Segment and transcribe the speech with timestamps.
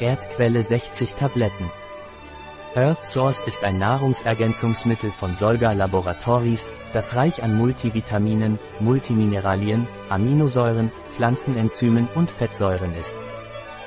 [0.00, 1.70] Erdquelle 60 Tabletten.
[2.74, 12.08] Earth Source ist ein Nahrungsergänzungsmittel von Solga Laboratories, das reich an Multivitaminen, Multimineralien, Aminosäuren, Pflanzenenzymen
[12.16, 13.14] und Fettsäuren ist.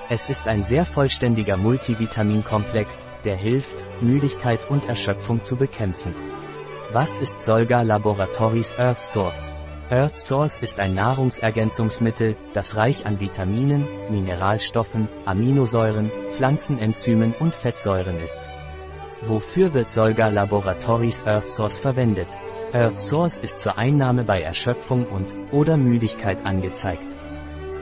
[0.10, 6.16] Es ist ein sehr vollständiger Multivitaminkomplex, der hilft, Müdigkeit und Erschöpfung zu bekämpfen.
[6.94, 9.57] Was ist Solga Laboratories Earth Source?
[9.90, 18.42] Earth Source ist ein Nahrungsergänzungsmittel, das reich an Vitaminen, Mineralstoffen, Aminosäuren, Pflanzenenzymen und Fettsäuren ist.
[19.22, 22.28] Wofür wird Solga Laboratories Earth Source verwendet?
[22.74, 27.08] Earth Source ist zur Einnahme bei Erschöpfung und oder Müdigkeit angezeigt.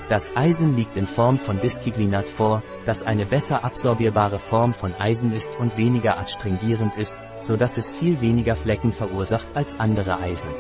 [0.07, 5.31] Das Eisen liegt in Form von Disciplinat vor, das eine besser absorbierbare Form von Eisen
[5.31, 10.51] ist und weniger adstringierend ist, so dass es viel weniger Flecken verursacht als andere Eisen.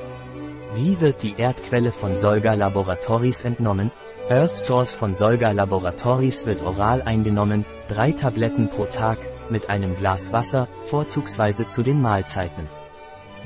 [0.75, 3.91] Wie wird die Erdquelle von Solga Laboratories entnommen?
[4.29, 10.33] Earth Source von Solga Laboratories wird oral eingenommen, drei Tabletten pro Tag, mit einem Glas
[10.33, 12.67] Wasser, vorzugsweise zu den Mahlzeiten.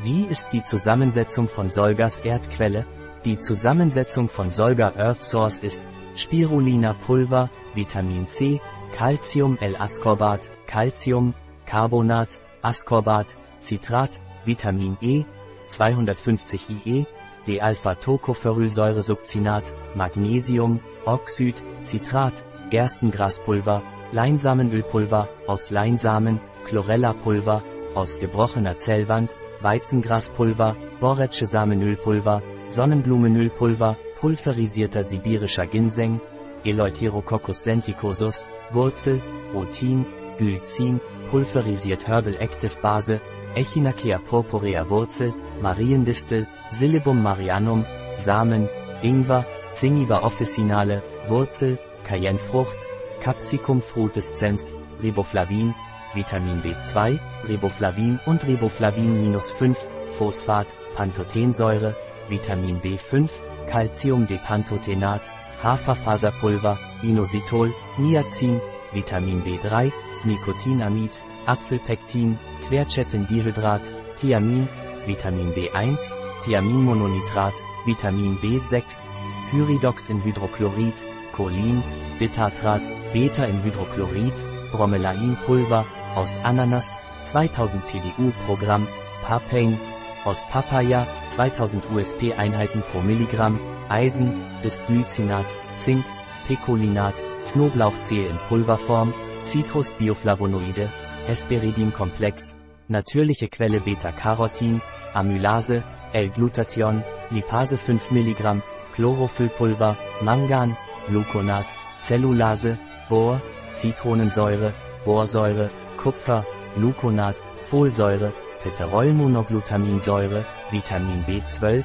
[0.02, 2.88] Wie ist die Zusammensetzung von Solgas Erdquelle?
[3.26, 8.60] Die Zusammensetzung von Solga Earth Source ist Spirulina Pulver, Vitamin C,
[8.96, 11.36] Calcium L-Ascorbat, Calcium,
[11.68, 15.26] Carbonat, Ascorbat, Citrat, Vitamin E,
[15.68, 17.06] 250 IE,
[17.48, 23.82] D-Alpha-Tocopherylsäuresuccinat, Magnesium, Oxyd, Citrat, Gerstengraspulver,
[24.12, 27.64] Leinsamenölpulver, aus Leinsamen, Chlorella-Pulver,
[27.96, 36.20] aus gebrochener Zellwand, Weizengraspulver, Boretsche Samenölpulver, Sonnenblumenölpulver, pulverisierter sibirischer Ginseng,
[36.64, 39.22] Eleutherococcus senticosus, Wurzel,
[39.54, 40.06] Rotin,
[40.38, 43.22] Glycin, pulverisiert Herbal Active Base,
[43.56, 48.70] Echinacea purpurea Wurzel, Mariendistel, Silibum marianum, Samen,
[49.02, 52.78] Ingwer, Zingiber officinale, Wurzel, Cayennefrucht,
[53.22, 55.74] Capsicum frutescens, Riboflavin,
[56.14, 59.76] Vitamin B2, Riboflavin und Riboflavin-5,
[60.18, 61.96] Phosphat, Pantothensäure,
[62.30, 63.30] Vitamin B5,
[63.68, 65.22] Calcium-Depantothenat,
[65.62, 68.60] Haferfaserpulver, Inositol, Niacin,
[68.92, 69.92] Vitamin B3,
[70.24, 71.12] Nicotinamid,
[71.50, 72.38] Apfelpektin,
[72.68, 73.82] Quercetindihydrat,
[74.18, 74.68] Thiamin,
[75.08, 75.98] Vitamin B1,
[76.44, 77.56] Thiaminmononitrat,
[77.86, 79.08] Vitamin B6,
[79.50, 80.94] Pyridox in Hydrochlorid,
[81.36, 81.82] Cholin,
[82.20, 82.84] Bitatrat,
[83.14, 84.34] Beta in Hydrochlorid,
[84.72, 86.92] Bromelainpulver, aus Ananas,
[87.24, 88.88] 2000 PDU pro Gramm,
[89.26, 89.80] Papain,
[90.26, 95.46] aus Papaya, 2000 USP-Einheiten pro Milligramm, Eisen, Bisglycinat,
[95.80, 96.06] Zink,
[96.48, 97.16] Picolinat,
[97.52, 100.90] Knoblauchzehe in Pulverform, Citrusbioflavonoide,
[101.30, 102.56] Hesperidin-Komplex,
[102.88, 104.82] natürliche Quelle Beta-Carotin,
[105.14, 108.62] Amylase, L-Glutathion, Lipase 5 mg,
[108.96, 110.76] Chlorophyllpulver, Mangan,
[111.08, 111.68] Gluconat,
[112.02, 112.80] Zellulase,
[113.10, 113.40] Bohr,
[113.74, 114.74] Zitronensäure,
[115.06, 116.44] Borsäure, Kupfer,
[116.76, 117.36] Gluconat,
[117.66, 121.84] Folsäure, Peterolmonoglutaminsäure, Vitamin B12,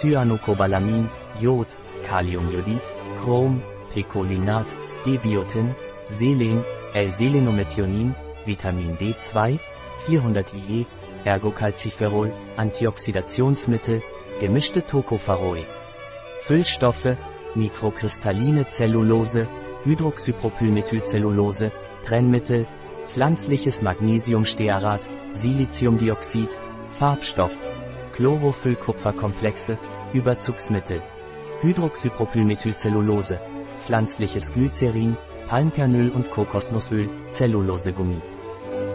[0.00, 1.08] Cyanocobalamin,
[1.40, 1.66] Jod,
[2.08, 2.80] Kaliumjodid,
[3.20, 3.60] Chrom,
[3.92, 4.66] Picolinat,
[5.04, 5.74] Debiotin,
[6.08, 8.14] Selen, L-Selenomethionin,
[8.48, 9.60] Vitamin D2,
[10.06, 10.86] 400 IE,
[11.24, 14.02] Ergocalciferol, Antioxidationsmittel,
[14.40, 15.60] gemischte Tocopherol.
[16.42, 17.16] Füllstoffe,
[17.54, 19.48] mikrokristalline Zellulose,
[19.84, 21.70] Hydroxypropylmethylcellulose,
[22.04, 22.66] Trennmittel,
[23.06, 26.48] pflanzliches Magnesiumstearat, Siliziumdioxid,
[26.98, 27.52] Farbstoff,
[28.16, 29.78] Chlorophyllkupferkomplexe,
[30.12, 31.02] Überzugsmittel,
[31.60, 33.38] Hydroxypropylmethylcellulose,
[33.84, 35.16] pflanzliches Glycerin,
[35.48, 38.20] Palmkernöl und Kokosnussöl, Zellulosegummi.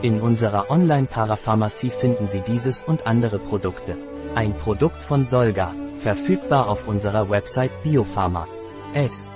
[0.04, 3.96] In unserer Online-Parapharmacie finden Sie dieses und andere Produkte.
[4.36, 8.46] Ein Produkt von Solga, verfügbar auf unserer Website Biopharma.
[8.94, 9.32] S.